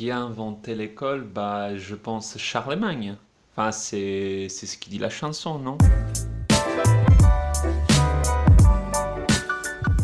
qui 0.00 0.10
a 0.10 0.16
inventé 0.16 0.74
l'école 0.74 1.24
Bah, 1.24 1.76
je 1.76 1.94
pense 1.94 2.38
Charlemagne. 2.38 3.16
Enfin, 3.52 3.70
c'est 3.70 4.46
c'est 4.48 4.64
ce 4.64 4.78
qui 4.78 4.88
dit 4.88 4.98
la 4.98 5.10
chanson, 5.10 5.58
non? 5.58 5.76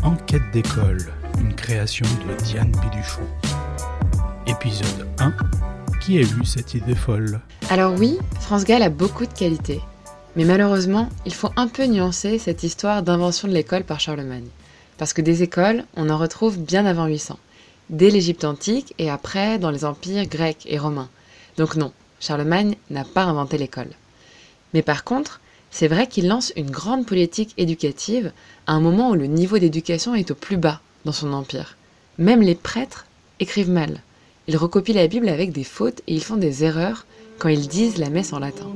Enquête 0.02 0.42
d'école, 0.52 1.00
une 1.40 1.54
création 1.54 2.04
de 2.28 2.44
Diane 2.44 2.72
Biduchon. 2.72 3.22
Épisode 4.46 5.06
1. 5.18 5.32
Qui 6.02 6.18
a 6.18 6.20
eu 6.20 6.44
cette 6.44 6.74
idée 6.74 6.94
folle? 6.94 7.40
Alors 7.70 7.94
oui, 7.98 8.18
France 8.38 8.66
Gall 8.66 8.82
a 8.82 8.90
beaucoup 8.90 9.24
de 9.24 9.32
qualités. 9.32 9.80
Mais 10.36 10.44
malheureusement, 10.44 11.08
il 11.24 11.32
faut 11.32 11.52
un 11.56 11.68
peu 11.68 11.86
nuancer 11.86 12.38
cette 12.38 12.64
histoire 12.64 13.02
d'invention 13.02 13.48
de 13.48 13.54
l'école 13.54 13.84
par 13.84 13.98
Charlemagne. 13.98 14.48
Parce 14.98 15.14
que 15.14 15.22
des 15.22 15.42
écoles, 15.42 15.84
on 15.96 16.10
en 16.10 16.18
retrouve 16.18 16.58
bien 16.58 16.84
avant 16.84 17.06
800. 17.06 17.38
Dès 17.88 18.10
l'Égypte 18.10 18.44
antique 18.44 18.94
et 18.98 19.10
après 19.10 19.58
dans 19.58 19.70
les 19.70 19.84
empires 19.84 20.26
grecs 20.26 20.66
et 20.66 20.78
romains. 20.78 21.08
Donc 21.56 21.76
non, 21.76 21.92
Charlemagne 22.20 22.76
n'a 22.90 23.04
pas 23.04 23.24
inventé 23.24 23.58
l'école. 23.58 23.90
Mais 24.74 24.82
par 24.82 25.04
contre, 25.04 25.40
c'est 25.70 25.88
vrai 25.88 26.06
qu'il 26.06 26.26
lance 26.26 26.52
une 26.56 26.70
grande 26.70 27.06
politique 27.06 27.54
éducative 27.56 28.32
à 28.66 28.72
un 28.72 28.80
moment 28.80 29.10
où 29.10 29.14
le 29.14 29.26
niveau 29.26 29.58
d'éducation 29.58 30.14
est 30.14 30.30
au 30.30 30.34
plus 30.34 30.56
bas 30.56 30.80
dans 31.04 31.12
son 31.12 31.32
empire. 31.32 31.76
Même 32.18 32.42
les 32.42 32.54
prêtres 32.54 33.06
écrivent 33.40 33.70
mal. 33.70 34.02
Ils 34.48 34.56
recopient 34.56 34.94
la 34.94 35.06
Bible 35.06 35.28
avec 35.28 35.52
des 35.52 35.64
fautes 35.64 36.00
et 36.06 36.14
ils 36.14 36.24
font 36.24 36.36
des 36.36 36.64
erreurs 36.64 37.06
quand 37.38 37.48
ils 37.48 37.68
disent 37.68 37.98
la 37.98 38.10
messe 38.10 38.32
en 38.32 38.38
latin. 38.38 38.70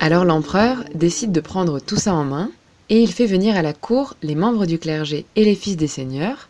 Alors 0.00 0.24
l'empereur 0.24 0.84
décide 0.94 1.32
de 1.32 1.40
prendre 1.40 1.80
tout 1.80 1.96
ça 1.96 2.14
en 2.14 2.24
main 2.24 2.50
et 2.88 3.00
il 3.00 3.12
fait 3.12 3.26
venir 3.26 3.56
à 3.56 3.62
la 3.62 3.72
cour 3.72 4.14
les 4.22 4.34
membres 4.34 4.66
du 4.66 4.78
clergé 4.78 5.26
et 5.36 5.44
les 5.44 5.54
fils 5.54 5.76
des 5.76 5.86
seigneurs, 5.86 6.48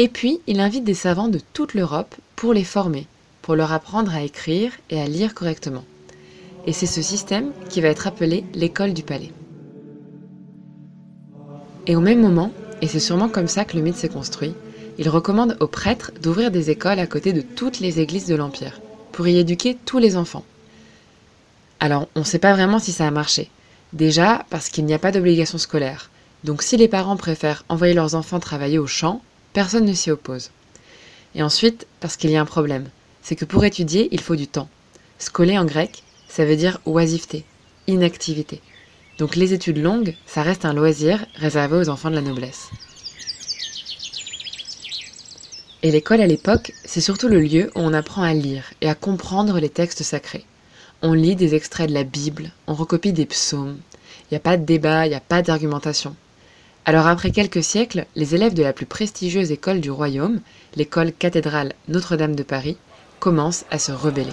et 0.00 0.08
puis 0.08 0.40
il 0.46 0.60
invite 0.60 0.84
des 0.84 0.94
savants 0.94 1.28
de 1.28 1.40
toute 1.52 1.74
l'Europe 1.74 2.14
pour 2.34 2.54
les 2.54 2.64
former, 2.64 3.06
pour 3.42 3.54
leur 3.54 3.70
apprendre 3.70 4.14
à 4.14 4.22
écrire 4.22 4.72
et 4.88 4.98
à 4.98 5.06
lire 5.06 5.34
correctement. 5.34 5.84
Et 6.66 6.72
c'est 6.72 6.86
ce 6.86 7.02
système 7.02 7.52
qui 7.68 7.82
va 7.82 7.88
être 7.88 8.06
appelé 8.06 8.46
l'école 8.54 8.94
du 8.94 9.02
palais. 9.02 9.30
Et 11.86 11.96
au 11.96 12.00
même 12.00 12.22
moment, 12.22 12.50
et 12.80 12.86
c'est 12.86 12.98
sûrement 12.98 13.28
comme 13.28 13.46
ça 13.46 13.66
que 13.66 13.76
le 13.76 13.82
mythe 13.82 13.96
s'est 13.96 14.08
construit, 14.08 14.54
il 14.96 15.10
recommande 15.10 15.58
aux 15.60 15.66
prêtres 15.66 16.12
d'ouvrir 16.22 16.50
des 16.50 16.70
écoles 16.70 16.98
à 16.98 17.06
côté 17.06 17.34
de 17.34 17.42
toutes 17.42 17.80
les 17.80 18.00
églises 18.00 18.26
de 18.26 18.36
l'Empire, 18.36 18.80
pour 19.12 19.28
y 19.28 19.36
éduquer 19.36 19.76
tous 19.84 19.98
les 19.98 20.16
enfants. 20.16 20.46
Alors, 21.78 22.08
on 22.14 22.20
ne 22.20 22.24
sait 22.24 22.38
pas 22.38 22.54
vraiment 22.54 22.78
si 22.78 22.92
ça 22.92 23.06
a 23.06 23.10
marché. 23.10 23.50
Déjà, 23.92 24.46
parce 24.48 24.70
qu'il 24.70 24.86
n'y 24.86 24.94
a 24.94 24.98
pas 24.98 25.12
d'obligation 25.12 25.58
scolaire. 25.58 26.08
Donc 26.42 26.62
si 26.62 26.78
les 26.78 26.88
parents 26.88 27.18
préfèrent 27.18 27.64
envoyer 27.68 27.92
leurs 27.92 28.14
enfants 28.14 28.40
travailler 28.40 28.78
au 28.78 28.86
champ, 28.86 29.20
personne 29.52 29.84
ne 29.84 29.94
s'y 29.94 30.10
oppose. 30.10 30.50
Et 31.34 31.42
ensuite, 31.42 31.86
parce 32.00 32.16
qu'il 32.16 32.30
y 32.30 32.36
a 32.36 32.40
un 32.40 32.46
problème. 32.46 32.88
C'est 33.22 33.36
que 33.36 33.44
pour 33.44 33.64
étudier, 33.64 34.08
il 34.12 34.20
faut 34.20 34.36
du 34.36 34.46
temps. 34.46 34.68
Scoler 35.18 35.58
en 35.58 35.64
grec, 35.64 36.02
ça 36.28 36.44
veut 36.44 36.56
dire 36.56 36.80
oisiveté, 36.86 37.44
inactivité. 37.86 38.60
Donc 39.18 39.36
les 39.36 39.52
études 39.52 39.78
longues, 39.78 40.14
ça 40.26 40.42
reste 40.42 40.64
un 40.64 40.72
loisir 40.72 41.24
réservé 41.34 41.76
aux 41.76 41.88
enfants 41.88 42.10
de 42.10 42.14
la 42.14 42.22
noblesse. 42.22 42.70
Et 45.82 45.90
l'école 45.90 46.20
à 46.20 46.26
l'époque, 46.26 46.72
c'est 46.84 47.00
surtout 47.00 47.28
le 47.28 47.40
lieu 47.40 47.70
où 47.74 47.80
on 47.80 47.94
apprend 47.94 48.22
à 48.22 48.34
lire 48.34 48.64
et 48.80 48.88
à 48.88 48.94
comprendre 48.94 49.58
les 49.60 49.70
textes 49.70 50.02
sacrés. 50.02 50.44
On 51.02 51.14
lit 51.14 51.36
des 51.36 51.54
extraits 51.54 51.88
de 51.88 51.94
la 51.94 52.04
Bible, 52.04 52.52
on 52.66 52.74
recopie 52.74 53.12
des 53.12 53.24
psaumes. 53.24 53.78
Il 54.24 54.34
n'y 54.34 54.36
a 54.36 54.40
pas 54.40 54.58
de 54.58 54.64
débat, 54.64 55.06
il 55.06 55.10
n'y 55.10 55.14
a 55.14 55.20
pas 55.20 55.40
d'argumentation. 55.40 56.14
Alors 56.86 57.06
après 57.06 57.30
quelques 57.30 57.62
siècles, 57.62 58.06
les 58.16 58.34
élèves 58.34 58.54
de 58.54 58.62
la 58.62 58.72
plus 58.72 58.86
prestigieuse 58.86 59.50
école 59.50 59.80
du 59.80 59.90
royaume, 59.90 60.40
l'école 60.74 61.12
cathédrale 61.12 61.74
Notre-Dame 61.88 62.34
de 62.34 62.42
Paris, 62.42 62.78
commencent 63.18 63.66
à 63.70 63.78
se 63.78 63.92
rebeller. 63.92 64.32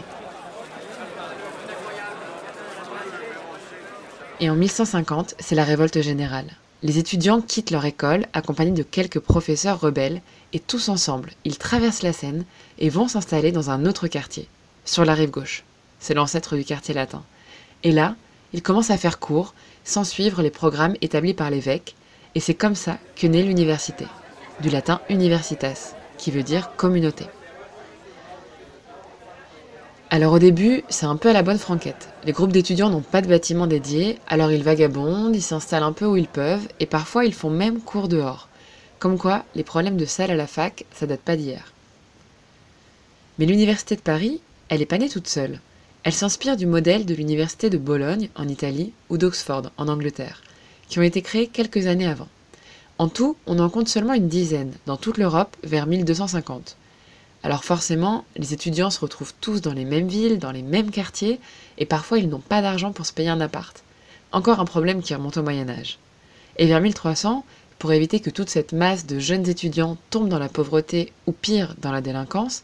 Et 4.39 4.49
en 4.49 4.55
1150, 4.55 5.35
c'est 5.39 5.55
la 5.55 5.63
révolte 5.63 6.01
générale. 6.01 6.51
Les 6.83 6.99
étudiants 6.99 7.41
quittent 7.41 7.71
leur 7.71 7.85
école 7.85 8.27
accompagnés 8.33 8.71
de 8.71 8.83
quelques 8.83 9.19
professeurs 9.19 9.79
rebelles 9.79 10.21
et 10.53 10.59
tous 10.59 10.89
ensemble, 10.89 11.31
ils 11.43 11.57
traversent 11.57 12.03
la 12.03 12.13
Seine 12.13 12.45
et 12.77 12.89
vont 12.89 13.07
s'installer 13.07 13.51
dans 13.51 13.71
un 13.71 13.85
autre 13.85 14.07
quartier, 14.07 14.47
sur 14.85 15.03
la 15.03 15.15
rive 15.15 15.31
gauche. 15.31 15.63
C'est 15.99 16.13
l'ancêtre 16.13 16.55
du 16.55 16.63
quartier 16.63 16.93
latin. 16.93 17.23
Et 17.83 17.91
là, 17.91 18.15
ils 18.53 18.61
commencent 18.61 18.91
à 18.91 18.97
faire 18.97 19.19
cours, 19.19 19.55
sans 19.83 20.03
suivre 20.03 20.43
les 20.43 20.51
programmes 20.51 20.95
établis 21.01 21.33
par 21.33 21.49
l'évêque, 21.49 21.95
et 22.35 22.39
c'est 22.39 22.53
comme 22.53 22.75
ça 22.75 22.97
que 23.15 23.27
naît 23.27 23.43
l'université, 23.43 24.05
du 24.61 24.69
latin 24.69 25.01
universitas, 25.09 25.95
qui 26.17 26.31
veut 26.31 26.43
dire 26.43 26.71
communauté. 26.75 27.25
Alors 30.09 30.33
au 30.33 30.39
début, 30.39 30.83
c'est 30.87 31.05
un 31.05 31.17
peu 31.17 31.29
à 31.29 31.33
la 31.33 31.43
bonne 31.43 31.57
franquette. 31.57 32.07
Les 32.23 32.31
groupes 32.31 32.53
d'étudiants 32.53 32.89
n'ont 32.89 33.01
pas 33.01 33.21
de 33.21 33.27
bâtiment 33.27 33.67
dédié, 33.67 34.19
alors 34.27 34.51
ils 34.51 34.63
vagabondent, 34.63 35.35
ils 35.35 35.41
s'installent 35.41 35.83
un 35.83 35.91
peu 35.91 36.05
où 36.05 36.15
ils 36.15 36.29
peuvent, 36.29 36.67
et 36.79 36.85
parfois 36.85 37.25
ils 37.25 37.33
font 37.33 37.49
même 37.49 37.81
cours 37.81 38.07
dehors. 38.07 38.47
Comme 38.99 39.17
quoi, 39.17 39.43
les 39.53 39.63
problèmes 39.63 39.97
de 39.97 40.05
salle 40.05 40.31
à 40.31 40.35
la 40.35 40.47
fac, 40.47 40.85
ça 40.93 41.05
date 41.05 41.19
pas 41.19 41.35
d'hier. 41.35 41.73
Mais 43.37 43.45
l'université 43.45 43.95
de 43.97 44.01
Paris, 44.01 44.41
elle 44.69 44.81
est 44.81 44.85
pas 44.85 44.97
née 44.97 45.09
toute 45.09 45.27
seule. 45.27 45.59
Elle 46.03 46.13
s'inspire 46.13 46.55
du 46.55 46.65
modèle 46.65 47.05
de 47.05 47.13
l'université 47.13 47.69
de 47.69 47.77
Bologne 47.77 48.29
en 48.35 48.47
Italie 48.47 48.93
ou 49.09 49.17
d'Oxford 49.17 49.71
en 49.75 49.89
Angleterre, 49.89 50.41
qui 50.87 50.99
ont 50.99 51.03
été 51.03 51.21
créées 51.21 51.47
quelques 51.47 51.87
années 51.87 52.07
avant. 52.07 52.27
En 52.99 53.09
tout, 53.09 53.37
on 53.45 53.59
en 53.59 53.69
compte 53.69 53.87
seulement 53.87 54.13
une 54.13 54.27
dizaine 54.27 54.73
dans 54.85 54.97
toute 54.97 55.17
l'Europe 55.17 55.55
vers 55.63 55.85
1250. 55.85 56.77
Alors 57.43 57.63
forcément, 57.63 58.25
les 58.35 58.53
étudiants 58.53 58.89
se 58.89 58.99
retrouvent 58.99 59.33
tous 59.39 59.61
dans 59.61 59.73
les 59.73 59.85
mêmes 59.85 60.07
villes, 60.07 60.39
dans 60.39 60.51
les 60.51 60.63
mêmes 60.63 60.89
quartiers, 60.89 61.39
et 61.77 61.85
parfois 61.85 62.17
ils 62.17 62.29
n'ont 62.29 62.39
pas 62.39 62.61
d'argent 62.61 62.91
pour 62.91 63.05
se 63.05 63.13
payer 63.13 63.29
un 63.29 63.41
appart. 63.41 63.83
Encore 64.31 64.59
un 64.59 64.65
problème 64.65 65.01
qui 65.01 65.13
remonte 65.13 65.37
au 65.37 65.43
Moyen 65.43 65.69
Âge. 65.69 65.99
Et 66.57 66.65
vers 66.65 66.81
1300, 66.81 67.45
pour 67.77 67.93
éviter 67.93 68.19
que 68.19 68.31
toute 68.31 68.49
cette 68.49 68.73
masse 68.73 69.05
de 69.05 69.19
jeunes 69.19 69.47
étudiants 69.47 69.97
tombe 70.09 70.29
dans 70.29 70.39
la 70.39 70.49
pauvreté 70.49 71.13
ou 71.27 71.31
pire 71.31 71.75
dans 71.79 71.91
la 71.91 72.01
délinquance, 72.01 72.63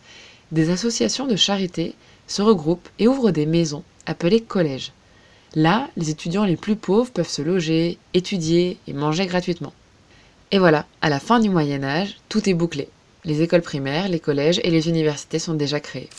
des 0.51 0.71
associations 0.71 1.27
de 1.27 1.35
charité 1.35 1.95
se 2.27 2.41
regroupent 2.41 2.89
et 2.97 3.07
ouvrent 3.07 3.31
des 3.31 3.45
maisons 3.45 3.83
appelées 4.07 4.41
collèges. 4.41 4.91
Là, 5.55 5.87
les 5.97 6.09
étudiants 6.09 6.45
les 6.45 6.55
plus 6.55 6.75
pauvres 6.75 7.11
peuvent 7.11 7.29
se 7.29 7.43
loger, 7.43 7.99
étudier 8.15 8.79
et 8.87 8.93
manger 8.93 9.27
gratuitement. 9.27 9.73
Et 10.49 10.57
voilà, 10.57 10.87
à 11.01 11.09
la 11.09 11.19
fin 11.19 11.39
du 11.39 11.49
Moyen 11.49 11.83
Âge, 11.83 12.17
tout 12.27 12.49
est 12.49 12.55
bouclé. 12.55 12.89
Les 13.23 13.43
écoles 13.43 13.61
primaires, 13.61 14.09
les 14.09 14.19
collèges 14.19 14.59
et 14.63 14.71
les 14.71 14.89
universités 14.89 15.37
sont 15.37 15.53
déjà 15.53 15.79
créées. 15.79 16.09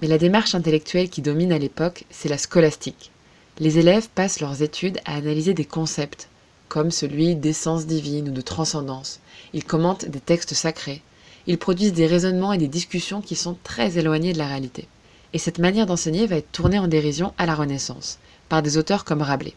Mais 0.00 0.08
la 0.08 0.16
démarche 0.16 0.54
intellectuelle 0.54 1.10
qui 1.10 1.20
domine 1.20 1.52
à 1.52 1.58
l'époque, 1.58 2.04
c'est 2.10 2.30
la 2.30 2.38
scolastique. 2.38 3.10
Les 3.58 3.78
élèves 3.78 4.08
passent 4.14 4.40
leurs 4.40 4.62
études 4.62 4.98
à 5.04 5.16
analyser 5.16 5.52
des 5.52 5.66
concepts, 5.66 6.28
comme 6.68 6.90
celui 6.90 7.36
d'essence 7.36 7.86
divine 7.86 8.30
ou 8.30 8.32
de 8.32 8.40
transcendance. 8.40 9.20
Ils 9.52 9.64
commentent 9.64 10.06
des 10.06 10.20
textes 10.20 10.54
sacrés. 10.54 11.02
Ils 11.46 11.58
produisent 11.58 11.92
des 11.92 12.06
raisonnements 12.06 12.54
et 12.54 12.58
des 12.58 12.66
discussions 12.66 13.20
qui 13.20 13.36
sont 13.36 13.56
très 13.62 13.98
éloignés 13.98 14.32
de 14.32 14.38
la 14.38 14.48
réalité. 14.48 14.88
Et 15.34 15.38
cette 15.38 15.58
manière 15.58 15.84
d'enseigner 15.84 16.26
va 16.26 16.36
être 16.36 16.52
tournée 16.52 16.78
en 16.78 16.86
dérision 16.86 17.34
à 17.36 17.44
la 17.44 17.56
Renaissance, 17.56 18.18
par 18.48 18.62
des 18.62 18.78
auteurs 18.78 19.04
comme 19.04 19.20
Rabelais. 19.20 19.54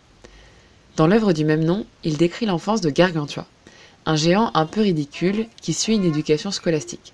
Dans 0.97 1.05
l'œuvre 1.05 1.31
du 1.31 1.45
même 1.45 1.63
nom, 1.63 1.85
il 2.03 2.17
décrit 2.17 2.47
l'enfance 2.47 2.81
de 2.81 2.89
Gargantua, 2.89 3.45
un 4.07 4.15
géant 4.15 4.49
un 4.55 4.65
peu 4.65 4.81
ridicule 4.81 5.45
qui 5.61 5.73
suit 5.73 5.93
une 5.93 6.03
éducation 6.03 6.49
scolastique. 6.49 7.13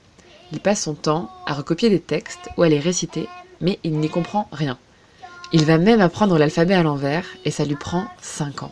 Il 0.53 0.61
passe 0.61 0.83
son 0.83 0.93
temps 0.93 1.29
à 1.45 1.53
recopier 1.53 1.89
des 1.89 1.99
textes 1.99 2.49
ou 2.55 2.63
à 2.63 2.69
les 2.69 2.79
réciter, 2.79 3.27
mais 3.59 3.79
il 3.83 3.99
n'y 3.99 4.09
comprend 4.09 4.47
rien. 4.53 4.77
Il 5.51 5.65
va 5.65 5.77
même 5.77 5.99
apprendre 5.99 6.37
l'alphabet 6.37 6.73
à 6.73 6.83
l'envers 6.83 7.25
et 7.43 7.51
ça 7.51 7.65
lui 7.65 7.75
prend 7.75 8.05
5 8.21 8.63
ans. 8.63 8.71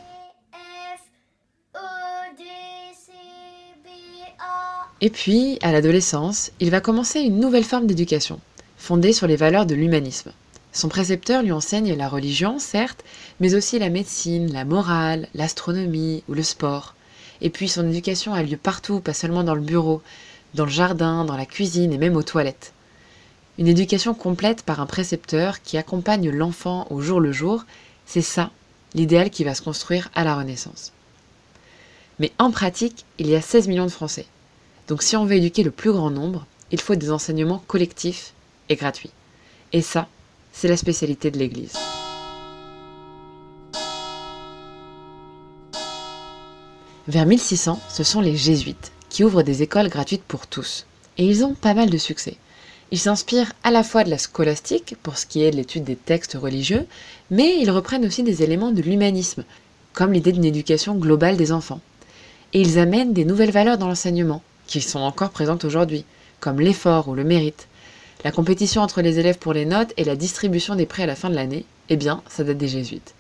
Et 5.04 5.10
puis, 5.10 5.58
à 5.64 5.72
l'adolescence, 5.72 6.52
il 6.60 6.70
va 6.70 6.80
commencer 6.80 7.20
une 7.22 7.40
nouvelle 7.40 7.64
forme 7.64 7.88
d'éducation, 7.88 8.40
fondée 8.82 9.14
sur 9.14 9.28
les 9.28 9.36
valeurs 9.36 9.68
de 9.68 9.76
l'humanisme. 9.76 10.32
Son 10.74 10.90
précepteur 10.90 11.44
lui 11.44 11.52
enseigne 11.52 11.96
la 11.96 12.10
religion, 12.10 12.58
certes, 12.58 13.04
mais 13.40 13.54
aussi 13.54 13.78
la 13.78 13.92
médecine, 13.92 14.52
la 14.52 14.66
morale, 14.66 15.28
l'astronomie 15.36 16.24
ou 16.28 16.34
le 16.34 16.42
sport. 16.42 16.96
Et 17.42 17.52
puis 17.52 17.70
son 17.70 17.88
éducation 17.88 18.34
a 18.34 18.42
lieu 18.42 18.58
partout, 18.58 19.00
pas 19.00 19.14
seulement 19.14 19.44
dans 19.44 19.54
le 19.54 19.62
bureau, 19.62 20.02
dans 20.56 20.66
le 20.66 20.72
jardin, 20.72 21.26
dans 21.26 21.38
la 21.38 21.46
cuisine 21.46 21.94
et 21.94 22.00
même 22.00 22.16
aux 22.16 22.24
toilettes. 22.24 22.74
Une 23.60 23.68
éducation 23.68 24.16
complète 24.16 24.64
par 24.64 24.80
un 24.80 24.88
précepteur 24.88 25.62
qui 25.62 25.78
accompagne 25.78 26.32
l'enfant 26.32 26.88
au 26.90 27.02
jour 27.02 27.20
le 27.20 27.32
jour, 27.32 27.66
c'est 28.08 28.24
ça 28.24 28.50
l'idéal 28.96 29.30
qui 29.30 29.44
va 29.44 29.54
se 29.54 29.62
construire 29.62 30.10
à 30.16 30.24
la 30.24 30.36
Renaissance. 30.36 30.92
Mais 32.18 32.32
en 32.40 32.50
pratique, 32.50 33.06
il 33.20 33.30
y 33.30 33.36
a 33.36 33.42
16 33.42 33.68
millions 33.68 33.86
de 33.86 33.92
Français. 33.92 34.26
Donc 34.88 35.04
si 35.04 35.16
on 35.16 35.26
veut 35.26 35.36
éduquer 35.36 35.62
le 35.62 35.72
plus 35.72 35.92
grand 35.92 36.10
nombre, 36.10 36.48
il 36.72 36.82
faut 36.82 36.96
des 36.96 37.12
enseignements 37.12 37.64
collectifs 37.68 38.34
et 38.72 38.76
gratuits. 38.76 39.12
Et 39.74 39.82
ça, 39.82 40.08
c'est 40.52 40.68
la 40.68 40.78
spécialité 40.78 41.32
de 41.32 41.38
l'Église. 41.38 41.74
Vers 47.08 47.26
1600, 47.26 47.80
ce 47.90 48.04
sont 48.04 48.22
les 48.22 48.36
jésuites 48.36 48.92
qui 49.10 49.24
ouvrent 49.24 49.44
des 49.44 49.62
écoles 49.62 49.90
gratuites 49.90 50.24
pour 50.24 50.48
tous. 50.48 50.86
Et 51.18 51.26
ils 51.26 51.44
ont 51.44 51.54
pas 51.54 51.74
mal 51.74 51.90
de 51.90 51.98
succès. 51.98 52.38
Ils 52.92 53.00
s'inspirent 53.00 53.52
à 53.64 53.72
la 53.72 53.84
fois 53.84 54.04
de 54.04 54.10
la 54.10 54.18
scolastique, 54.18 54.96
pour 55.04 55.18
ce 55.18 55.26
qui 55.26 55.44
est 55.44 55.52
de 55.52 55.58
l'étude 55.58 55.84
des 55.84 55.96
textes 55.96 56.38
religieux, 56.40 56.86
mais 57.30 57.58
ils 57.60 57.72
reprennent 57.72 58.06
aussi 58.06 58.24
des 58.24 58.44
éléments 58.44 58.72
de 58.72 58.82
l'humanisme, 58.82 59.44
comme 59.94 60.14
l'idée 60.14 60.32
d'une 60.32 60.46
éducation 60.46 60.96
globale 60.96 61.38
des 61.38 61.52
enfants. 61.52 61.82
Et 62.54 62.62
ils 62.62 62.80
amènent 62.80 63.14
des 63.14 63.26
nouvelles 63.26 63.52
valeurs 63.52 63.78
dans 63.78 63.88
l'enseignement, 63.88 64.42
qui 64.68 64.82
sont 64.82 65.00
encore 65.00 65.32
présentes 65.32 65.66
aujourd'hui, 65.66 66.06
comme 66.40 66.60
l'effort 66.60 67.08
ou 67.08 67.16
le 67.16 67.24
mérite. 67.24 67.68
La 68.24 68.32
compétition 68.32 68.84
entre 68.84 69.02
les 69.02 69.18
élèves 69.18 69.40
pour 69.40 69.54
les 69.54 69.66
notes 69.66 69.94
et 69.98 70.04
la 70.04 70.16
distribution 70.16 70.76
des 70.76 70.86
prêts 70.86 71.04
à 71.04 71.08
la 71.08 71.16
fin 71.16 71.30
de 71.30 71.36
l'année, 71.36 71.66
eh 71.90 71.96
bien, 71.96 72.22
ça 72.30 72.44
date 72.44 72.58
des 72.58 72.68
jésuites. 72.68 73.16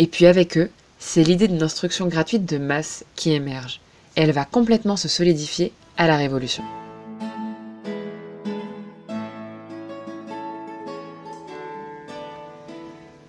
Et 0.00 0.08
puis 0.08 0.26
avec 0.26 0.58
eux, 0.58 0.68
c'est 0.98 1.22
l'idée 1.22 1.46
d'une 1.46 1.62
instruction 1.62 2.08
gratuite 2.08 2.44
de 2.44 2.58
masse 2.58 3.04
qui 3.14 3.32
émerge. 3.32 3.80
Elle 4.16 4.32
va 4.32 4.44
complètement 4.44 4.96
se 4.96 5.06
solidifier 5.06 5.72
à 5.96 6.08
la 6.08 6.16
Révolution. 6.16 6.64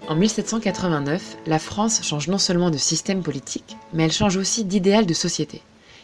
En 0.07 0.15
1789, 0.15 1.37
la 1.45 1.59
France 1.59 2.01
change 2.03 2.27
non 2.27 2.39
seulement 2.39 2.71
de 2.71 2.77
système 2.77 3.21
politique, 3.21 3.77
mais 3.93 4.03
elle 4.03 4.11
change 4.11 4.35
aussi 4.35 4.65
d'idéal 4.65 5.05
de 5.05 5.13
société. 5.13 5.61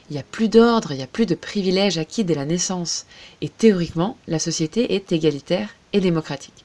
Il 0.09 0.13
n'y 0.13 0.19
a 0.19 0.24
plus 0.24 0.48
d'ordre, 0.48 0.92
il 0.92 0.98
n'y 0.98 1.04
a 1.04 1.07
plus 1.07 1.25
de 1.25 1.36
privilèges 1.36 1.98
acquis 1.98 2.24
dès 2.24 2.36
la 2.36 2.45
naissance, 2.45 3.06
et 3.42 3.50
théoriquement, 3.50 4.18
la 4.27 4.39
société 4.39 4.95
est 4.95 5.12
égalitaire 5.12 5.69
et 5.92 6.00
démocratique. 6.00 6.63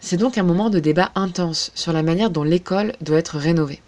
C'est 0.00 0.16
donc 0.16 0.36
un 0.36 0.42
moment 0.42 0.68
de 0.68 0.80
débat 0.80 1.12
intense 1.14 1.70
sur 1.76 1.92
la 1.92 2.02
manière 2.02 2.30
dont 2.30 2.42
l'école 2.42 2.94
doit 3.00 3.18
être 3.18 3.38
rénovée. 3.38 3.80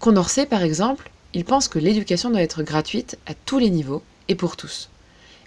Condorcet, 0.00 0.46
par 0.46 0.62
exemple, 0.62 1.10
il 1.34 1.44
pense 1.44 1.68
que 1.68 1.78
l'éducation 1.78 2.30
doit 2.30 2.40
être 2.40 2.62
gratuite 2.62 3.18
à 3.26 3.34
tous 3.34 3.58
les 3.58 3.68
niveaux 3.68 4.02
et 4.28 4.34
pour 4.34 4.56
tous. 4.56 4.88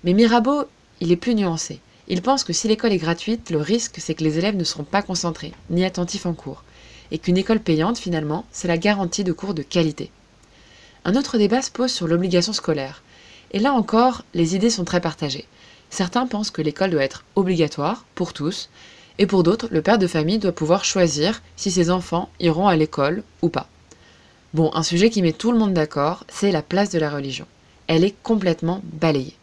Mais 0.04 0.14
Mirabeau, 0.14 0.66
il 1.00 1.12
est 1.12 1.16
plus 1.16 1.34
nuancé. 1.34 1.80
Il 2.08 2.22
pense 2.22 2.44
que 2.44 2.54
si 2.54 2.68
l'école 2.68 2.94
est 2.94 2.98
gratuite, 2.98 3.50
le 3.50 3.58
risque 3.58 3.96
c'est 3.98 4.14
que 4.14 4.24
les 4.24 4.38
élèves 4.38 4.56
ne 4.56 4.64
seront 4.64 4.84
pas 4.84 5.02
concentrés, 5.02 5.54
ni 5.72 5.86
attentifs 5.86 6.28
en 6.28 6.34
cours, 6.34 6.64
et 7.10 7.18
qu'une 7.18 7.38
école 7.38 7.60
payante, 7.60 7.98
finalement, 7.98 8.46
c'est 8.52 8.68
la 8.68 8.78
garantie 8.78 9.24
de 9.24 9.34
cours 9.34 9.56
de 9.56 9.64
qualité. 9.64 10.12
Un 11.06 11.16
autre 11.16 11.38
débat 11.38 11.62
se 11.62 11.72
pose 11.72 11.92
sur 11.92 12.08
l'obligation 12.08 12.54
scolaire. 12.54 13.04
Et 13.52 13.60
là 13.60 13.74
encore, 13.74 14.24
les 14.34 14.56
idées 14.56 14.70
sont 14.70 14.86
très 14.86 15.02
partagées. 15.02 15.46
Certains 15.90 16.28
pensent 16.28 16.52
que 16.52 16.62
l'école 16.62 16.92
doit 16.92 17.04
être 17.04 17.24
obligatoire 17.36 18.06
pour 18.16 18.34
tous, 18.34 18.70
et 19.18 19.26
pour 19.26 19.44
d'autres, 19.44 19.68
le 19.70 19.82
père 19.82 19.98
de 19.98 20.08
famille 20.08 20.40
doit 20.40 20.52
pouvoir 20.52 20.86
choisir 20.86 21.42
si 21.56 21.72
ses 21.72 21.90
enfants 21.92 22.30
iront 22.40 22.68
à 22.68 22.76
l'école 22.76 23.24
ou 23.42 23.50
pas. 23.50 23.68
Bon, 24.54 24.72
un 24.74 24.84
sujet 24.84 25.10
qui 25.10 25.22
met 25.22 25.34
tout 25.34 25.52
le 25.52 25.58
monde 25.58 25.74
d'accord, 25.74 26.24
c'est 26.30 26.52
la 26.52 26.62
place 26.62 26.90
de 26.90 27.00
la 27.00 27.10
religion. 27.10 27.46
Elle 27.88 28.04
est 28.04 28.16
complètement 28.24 28.82
balayée. 28.84 29.36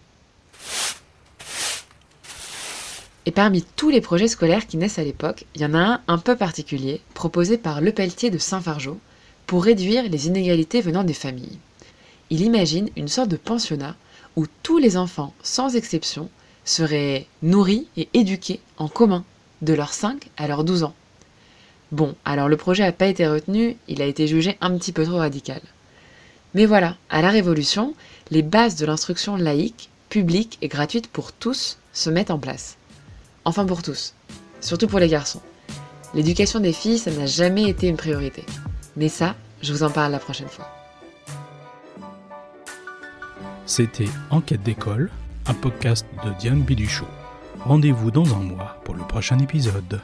Et 3.26 3.32
parmi 3.32 3.64
tous 3.74 3.90
les 3.90 4.00
projets 4.00 4.28
scolaires 4.28 4.66
qui 4.66 4.76
naissent 4.76 5.00
à 5.00 5.04
l'époque, 5.04 5.44
il 5.54 5.60
y 5.60 5.66
en 5.66 5.74
a 5.74 5.78
un 5.78 6.00
un 6.08 6.18
peu 6.18 6.36
particulier, 6.36 7.00
proposé 7.12 7.58
par 7.58 7.80
Le 7.80 7.92
Pelletier 7.92 8.30
de 8.30 8.38
Saint-Fargeau, 8.38 8.98
pour 9.46 9.64
réduire 9.64 10.08
les 10.08 10.26
inégalités 10.26 10.80
venant 10.80 11.04
des 11.04 11.14
familles. 11.14 11.58
Il 12.30 12.40
imagine 12.40 12.90
une 12.96 13.08
sorte 13.08 13.30
de 13.30 13.36
pensionnat 13.36 13.96
où 14.34 14.46
tous 14.62 14.78
les 14.78 14.96
enfants, 14.96 15.32
sans 15.42 15.76
exception, 15.76 16.28
seraient 16.64 17.26
nourris 17.42 17.86
et 17.96 18.08
éduqués 18.12 18.60
en 18.76 18.88
commun, 18.88 19.24
de 19.62 19.72
leurs 19.72 19.94
5 19.94 20.28
à 20.36 20.48
leurs 20.48 20.64
12 20.64 20.82
ans. 20.82 20.94
Bon, 21.92 22.14
alors 22.24 22.48
le 22.48 22.56
projet 22.56 22.82
n'a 22.82 22.92
pas 22.92 23.06
été 23.06 23.26
retenu, 23.26 23.76
il 23.88 24.02
a 24.02 24.06
été 24.06 24.26
jugé 24.26 24.58
un 24.60 24.76
petit 24.76 24.92
peu 24.92 25.04
trop 25.04 25.18
radical. 25.18 25.60
Mais 26.54 26.66
voilà, 26.66 26.96
à 27.10 27.22
la 27.22 27.30
Révolution, 27.30 27.94
les 28.30 28.42
bases 28.42 28.76
de 28.76 28.86
l'instruction 28.86 29.36
laïque, 29.36 29.88
publique 30.08 30.58
et 30.62 30.68
gratuite 30.68 31.06
pour 31.06 31.32
tous 31.32 31.78
se 31.92 32.10
mettent 32.10 32.30
en 32.30 32.38
place. 32.38 32.76
Enfin 33.44 33.64
pour 33.64 33.82
tous, 33.82 34.14
surtout 34.60 34.88
pour 34.88 34.98
les 34.98 35.08
garçons. 35.08 35.40
L'éducation 36.14 36.60
des 36.60 36.72
filles, 36.72 36.98
ça 36.98 37.10
n'a 37.10 37.26
jamais 37.26 37.68
été 37.68 37.86
une 37.86 37.96
priorité. 37.96 38.44
Mais 38.96 39.08
ça, 39.08 39.34
je 39.62 39.72
vous 39.72 39.82
en 39.82 39.90
parle 39.90 40.12
la 40.12 40.18
prochaine 40.18 40.48
fois. 40.48 40.66
C'était 43.66 44.08
Enquête 44.30 44.62
d'école, 44.62 45.10
un 45.46 45.54
podcast 45.54 46.06
de 46.24 46.30
Diane 46.38 46.62
Biduchot. 46.62 47.06
Rendez-vous 47.60 48.10
dans 48.10 48.34
un 48.34 48.40
mois 48.40 48.80
pour 48.84 48.94
le 48.94 49.02
prochain 49.02 49.38
épisode. 49.38 50.00